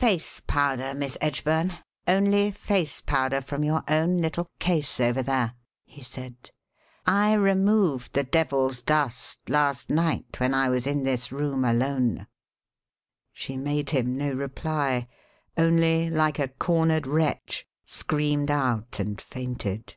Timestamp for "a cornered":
16.38-17.06